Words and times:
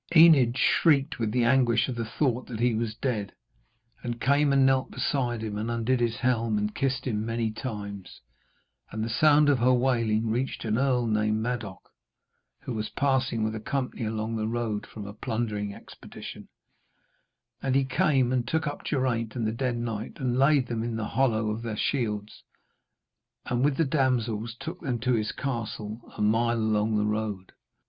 Enid 0.15 0.57
shrieked 0.57 1.19
with 1.19 1.31
the 1.31 1.43
anguish 1.43 1.87
of 1.87 1.93
the 1.93 2.03
thought 2.09 2.47
that 2.47 2.59
he 2.59 2.73
was 2.73 2.95
dead, 2.95 3.33
and 4.01 4.19
came 4.19 4.51
and 4.51 4.65
knelt 4.65 4.89
beside 4.89 5.43
him 5.43 5.59
and 5.59 5.69
undid 5.69 5.99
his 5.99 6.15
helm 6.15 6.57
and 6.57 6.73
kissed 6.73 7.05
him 7.05 7.23
many 7.23 7.51
times. 7.51 8.19
And 8.89 9.03
the 9.03 9.09
sound 9.11 9.47
of 9.47 9.59
her 9.59 9.71
wailing 9.75 10.31
reached 10.31 10.65
an 10.65 10.79
earl 10.79 11.05
named 11.05 11.43
Madoc, 11.43 11.87
who 12.61 12.73
was 12.73 12.89
passing 12.89 13.43
with 13.43 13.53
a 13.53 13.59
company 13.59 14.03
along 14.03 14.37
the 14.37 14.47
road 14.47 14.87
from 14.87 15.05
a 15.05 15.13
plundering 15.13 15.71
expedition, 15.71 16.49
and 17.61 17.75
he 17.75 17.85
came 17.85 18.31
and 18.31 18.47
took 18.47 18.65
up 18.65 18.83
Geraint 18.83 19.35
and 19.35 19.45
the 19.45 19.51
dead 19.51 19.77
knight, 19.77 20.13
and 20.19 20.35
laid 20.39 20.65
them 20.65 20.81
in 20.81 20.95
the 20.95 21.09
hollow 21.09 21.51
of 21.51 21.61
their 21.61 21.77
shields, 21.77 22.43
and 23.45 23.63
with 23.63 23.77
the 23.77 23.85
damsels 23.85 24.55
took 24.55 24.81
them 24.81 24.97
to 25.01 25.13
his 25.13 25.31
castle 25.31 26.01
a 26.17 26.23
mile 26.23 26.57
along 26.57 26.97
the 26.97 27.05
road. 27.05 27.51